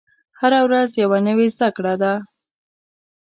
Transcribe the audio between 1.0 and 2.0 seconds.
یوه نوې زده کړه